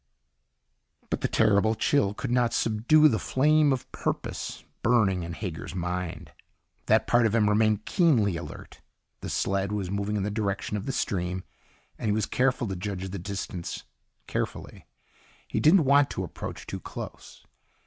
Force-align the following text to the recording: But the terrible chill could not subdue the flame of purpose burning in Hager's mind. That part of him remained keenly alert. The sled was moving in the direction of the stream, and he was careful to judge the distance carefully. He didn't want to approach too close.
But 1.11 1.21
the 1.21 1.27
terrible 1.27 1.75
chill 1.75 2.15
could 2.15 2.31
not 2.31 2.55
subdue 2.55 3.07
the 3.07 3.19
flame 3.19 3.71
of 3.71 3.91
purpose 3.91 4.63
burning 4.81 5.21
in 5.21 5.33
Hager's 5.33 5.75
mind. 5.75 6.31
That 6.87 7.05
part 7.05 7.27
of 7.27 7.35
him 7.35 7.47
remained 7.47 7.85
keenly 7.85 8.35
alert. 8.35 8.81
The 9.19 9.29
sled 9.29 9.71
was 9.71 9.91
moving 9.91 10.15
in 10.17 10.23
the 10.23 10.31
direction 10.31 10.75
of 10.75 10.87
the 10.87 10.91
stream, 10.91 11.43
and 11.99 12.07
he 12.07 12.13
was 12.13 12.25
careful 12.25 12.67
to 12.69 12.75
judge 12.75 13.09
the 13.09 13.19
distance 13.19 13.83
carefully. 14.25 14.87
He 15.47 15.59
didn't 15.59 15.85
want 15.85 16.09
to 16.09 16.23
approach 16.23 16.65
too 16.65 16.79
close. 16.79 17.45